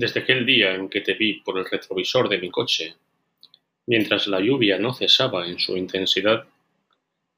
[0.00, 2.94] Desde aquel día en que te vi por el retrovisor de mi coche,
[3.86, 6.46] mientras la lluvia no cesaba en su intensidad,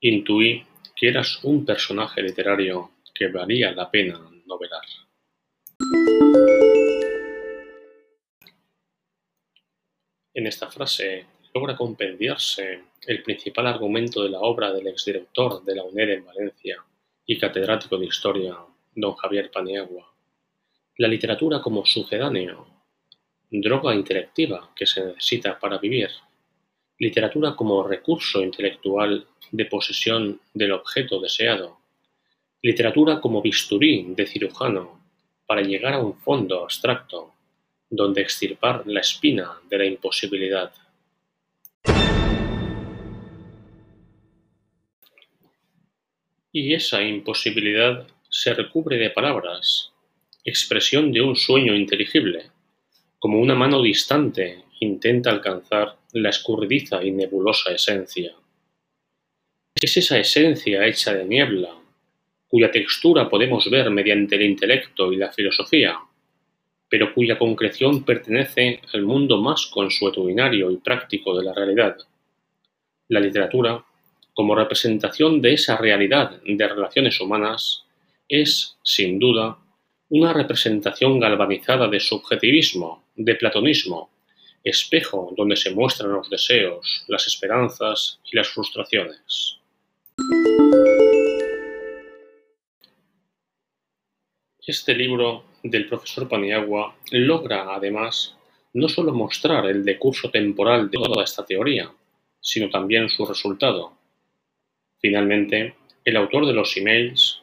[0.00, 0.62] intuí
[0.94, 4.82] que eras un personaje literario que valía la pena novelar.
[10.34, 11.24] En esta frase
[11.54, 16.84] logra compendiarse el principal argumento de la obra del exdirector de la UNED en Valencia
[17.24, 18.58] y catedrático de Historia,
[18.94, 20.09] don Javier Paniagua
[20.98, 22.66] la literatura como sucedáneo,
[23.50, 26.10] droga intelectiva que se necesita para vivir,
[26.98, 31.78] literatura como recurso intelectual de posesión del objeto deseado,
[32.62, 35.00] literatura como bisturí de cirujano
[35.46, 37.34] para llegar a un fondo abstracto
[37.88, 40.72] donde extirpar la espina de la imposibilidad.
[46.52, 49.92] Y esa imposibilidad se recubre de palabras
[50.44, 52.50] expresión de un sueño inteligible,
[53.18, 58.32] como una mano distante intenta alcanzar la escurridiza y nebulosa esencia.
[59.74, 61.74] Es esa esencia hecha de niebla,
[62.48, 65.98] cuya textura podemos ver mediante el intelecto y la filosofía,
[66.88, 71.96] pero cuya concreción pertenece al mundo más consuetudinario y práctico de la realidad.
[73.08, 73.84] La literatura,
[74.34, 77.84] como representación de esa realidad de relaciones humanas,
[78.28, 79.58] es, sin duda,
[80.10, 84.10] una representación galvanizada de subjetivismo, de platonismo,
[84.64, 89.58] espejo donde se muestran los deseos, las esperanzas y las frustraciones.
[94.66, 98.36] Este libro del profesor Paniagua logra, además,
[98.72, 101.88] no solo mostrar el decurso temporal de toda esta teoría,
[102.40, 103.92] sino también su resultado.
[105.00, 107.42] Finalmente, el autor de los emails,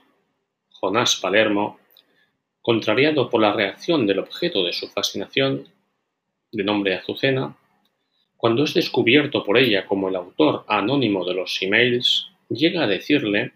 [0.69, 1.79] Jonás Palermo,
[2.67, 5.69] Contrariado por la reacción del objeto de su fascinación,
[6.51, 7.55] de nombre Azucena,
[8.35, 13.53] cuando es descubierto por ella como el autor anónimo de los emails, llega a decirle,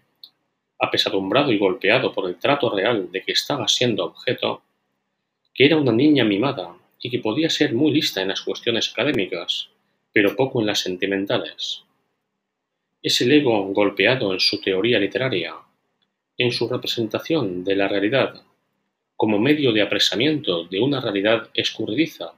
[0.78, 4.62] apesadumbrado y golpeado por el trato real de que estaba siendo objeto,
[5.52, 9.68] que era una niña mimada y que podía ser muy lista en las cuestiones académicas,
[10.10, 11.84] pero poco en las sentimentales.
[13.02, 15.54] Es el ego golpeado en su teoría literaria,
[16.38, 18.42] en su representación de la realidad
[19.16, 22.32] como medio de apresamiento de una realidad escurridiza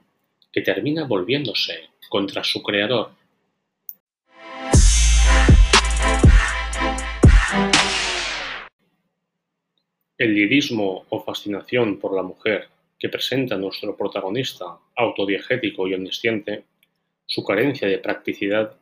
[0.51, 3.11] que termina volviéndose contra su creador.
[10.17, 16.63] El lirismo o fascinación por la mujer que presenta nuestro protagonista autodiegético y omnisciente,
[17.25, 18.77] su carencia de practicidad,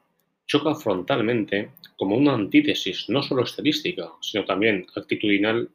[0.45, 5.69] choca frontalmente como una antítesis no solo estilística, sino también actitudinal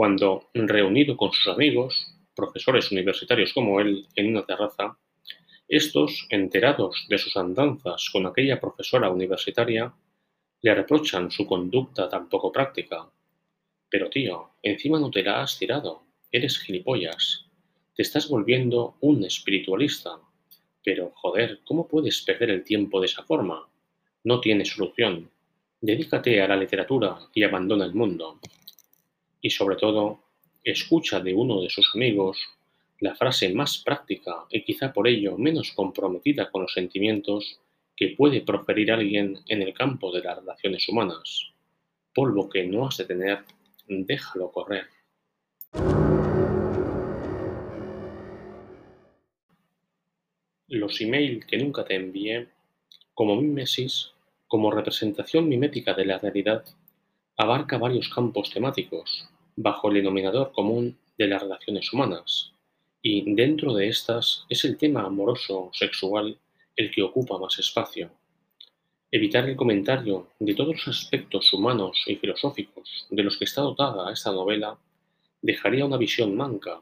[0.00, 4.96] cuando, reunido con sus amigos, profesores universitarios como él, en una terraza,
[5.68, 9.92] estos, enterados de sus andanzas con aquella profesora universitaria,
[10.62, 13.10] le reprochan su conducta tan poco práctica.
[13.90, 17.44] Pero tío, encima no te la has tirado, eres gilipollas,
[17.94, 20.18] te estás volviendo un espiritualista.
[20.82, 23.68] Pero, joder, ¿cómo puedes perder el tiempo de esa forma?
[24.24, 25.30] No tiene solución.
[25.78, 28.40] Dedícate a la literatura y abandona el mundo
[29.40, 30.20] y sobre todo
[30.64, 32.38] escucha de uno de sus amigos
[33.00, 37.58] la frase más práctica y quizá por ello menos comprometida con los sentimientos
[37.96, 41.52] que puede proferir alguien en el campo de las relaciones humanas.
[42.14, 43.44] Polvo que no has de tener,
[43.88, 44.86] déjalo correr.
[50.68, 52.48] Los email que nunca te envié,
[53.14, 54.12] como mimesis,
[54.46, 56.64] como representación mimética de la realidad,
[57.40, 62.52] abarca varios campos temáticos, bajo el denominador común de las relaciones humanas,
[63.00, 66.36] y dentro de estas es el tema amoroso sexual
[66.76, 68.10] el que ocupa más espacio.
[69.10, 74.12] Evitar el comentario de todos los aspectos humanos y filosóficos de los que está dotada
[74.12, 74.78] esta novela
[75.40, 76.78] dejaría una visión manca,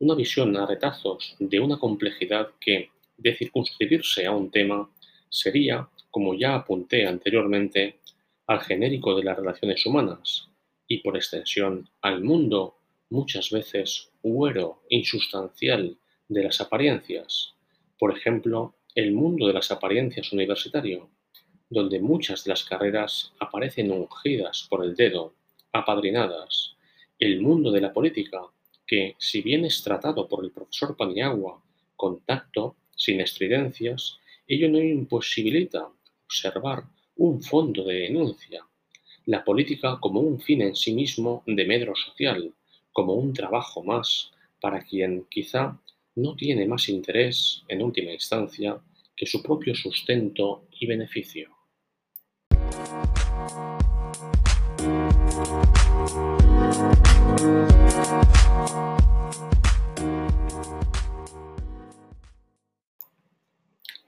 [0.00, 4.86] una visión a retazos de una complejidad que, de circunscribirse a un tema,
[5.30, 8.00] sería, como ya apunté anteriormente,
[8.46, 10.48] al genérico de las relaciones humanas,
[10.86, 12.76] y por extensión al mundo,
[13.10, 15.96] muchas veces huero insustancial
[16.28, 17.54] de las apariencias,
[17.98, 21.08] por ejemplo, el mundo de las apariencias universitario,
[21.70, 25.34] donde muchas de las carreras aparecen ungidas por el dedo,
[25.72, 26.76] apadrinadas,
[27.18, 28.42] el mundo de la política,
[28.86, 31.62] que, si bien es tratado por el profesor Paniagua
[31.96, 35.88] con tacto, sin estridencias, ello no imposibilita
[36.26, 36.84] observar
[37.16, 38.66] un fondo de denuncia,
[39.26, 42.52] la política como un fin en sí mismo de medro social,
[42.92, 45.78] como un trabajo más para quien quizá
[46.16, 48.80] no tiene más interés, en última instancia,
[49.16, 51.50] que su propio sustento y beneficio.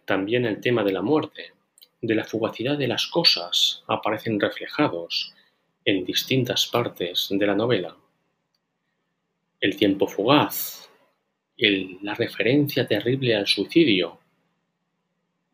[0.04, 1.55] También el tema de la muerte,
[2.06, 5.34] de la fugacidad de las cosas, aparecen reflejados
[5.84, 7.96] en distintas partes de la novela.
[9.60, 10.90] El tiempo fugaz,
[11.58, 14.18] la referencia terrible al suicidio,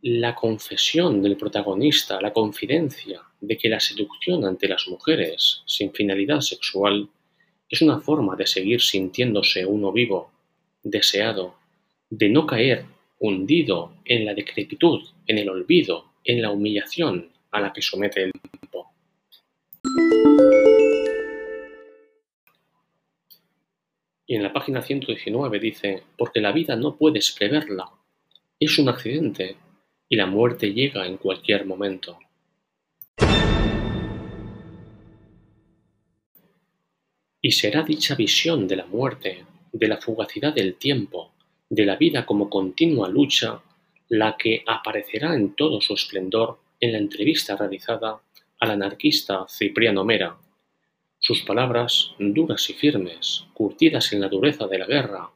[0.03, 6.41] la confesión del protagonista, la confidencia de que la seducción ante las mujeres sin finalidad
[6.41, 7.09] sexual
[7.69, 10.33] es una forma de seguir sintiéndose uno vivo,
[10.83, 11.55] deseado,
[12.11, 12.85] de no caer
[13.21, 18.33] hundido en la decrepitud, en el olvido, en la humillación a la que somete el
[18.33, 18.93] tiempo.
[24.27, 27.91] Y en la página 119 dice, porque la vida no puedes preverla,
[28.59, 29.57] es un accidente
[30.09, 32.19] y la muerte llega en cualquier momento.
[37.41, 41.33] Y será dicha visión de la muerte, de la fugacidad del tiempo,
[41.69, 43.61] de la vida como continua lucha,
[44.13, 48.21] la que aparecerá en todo su esplendor en la entrevista realizada
[48.59, 50.37] al anarquista Cipriano Mera.
[51.19, 55.31] Sus palabras, duras y firmes, curtidas en la dureza de la guerra,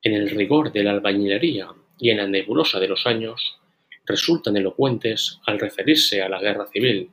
[0.00, 1.68] en el rigor de la albañilería
[1.98, 3.58] y en la nebulosa de los años,
[4.06, 7.10] resultan elocuentes al referirse a la guerra civil.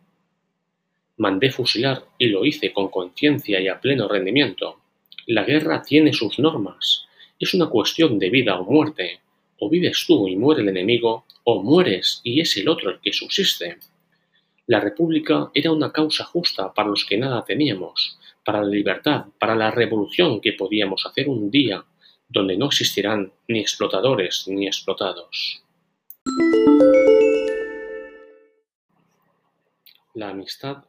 [1.18, 4.80] Mandé fusilar y lo hice con conciencia y a pleno rendimiento.
[5.28, 7.06] La guerra tiene sus normas,
[7.38, 9.21] es una cuestión de vida o muerte.
[9.64, 13.14] O vives tú y muere el enemigo, o mueres y es el otro el que
[13.14, 13.78] subsiste.
[14.66, 19.54] La República era una causa justa para los que nada teníamos, para la libertad, para
[19.54, 21.86] la revolución que podíamos hacer un día
[22.28, 25.64] donde no existirán ni explotadores ni explotados.
[30.16, 30.86] La amistad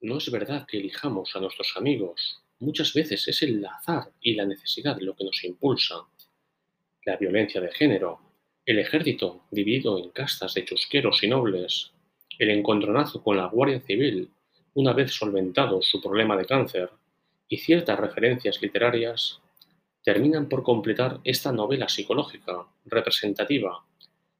[0.00, 4.46] no es verdad que elijamos a nuestros amigos, Muchas veces es el azar y la
[4.46, 5.96] necesidad lo que nos impulsa.
[7.06, 8.18] La violencia de género,
[8.64, 11.92] el ejército dividido en castas de chusqueros y nobles,
[12.36, 14.28] el encontronazo con la Guardia Civil
[14.74, 16.90] una vez solventado su problema de cáncer
[17.48, 19.40] y ciertas referencias literarias
[20.02, 23.84] terminan por completar esta novela psicológica representativa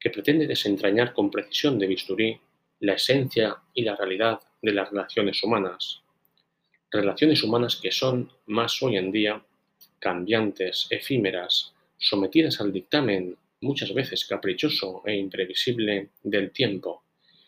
[0.01, 2.41] que pretende desentrañar con precisión de bisturí
[2.81, 6.03] la esencia y la realidad de las relaciones humanas.
[6.91, 9.41] Relaciones humanas que son, más hoy en día,
[10.01, 17.03] cambiantes, efímeras, sometidas al dictamen muchas veces caprichoso e imprevisible del tiempo,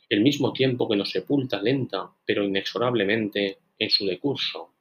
[0.09, 4.73] el mismo tiempo que nos sepulta lenta pero inexorablemente en su decurso,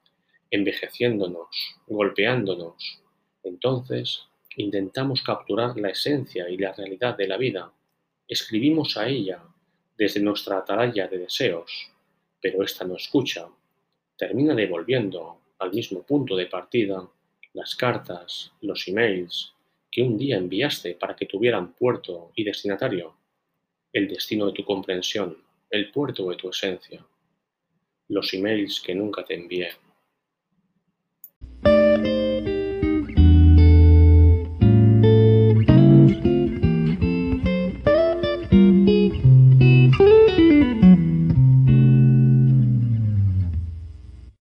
[0.50, 1.48] envejeciéndonos,
[1.88, 3.02] golpeándonos.
[3.44, 4.24] Entonces,
[4.56, 7.72] intentamos capturar la esencia y la realidad de la vida,
[8.28, 9.44] escribimos a ella
[9.98, 11.92] desde nuestra atalaya de deseos,
[12.42, 13.48] pero ésta no escucha,
[14.18, 17.08] termina devolviendo al mismo punto de partida
[17.54, 19.54] las cartas, los emails
[19.92, 23.16] que un día enviaste para que tuvieran puerto y destinatario,
[23.94, 25.38] el destino de tu comprensión,
[25.70, 27.06] el puerto de tu esencia,
[28.10, 29.70] los emails que nunca te envié.